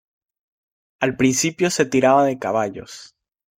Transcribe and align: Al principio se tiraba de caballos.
Al 0.99 1.15
principio 1.15 1.69
se 1.69 1.85
tiraba 1.85 2.23
de 2.25 2.39
caballos. 2.39 3.13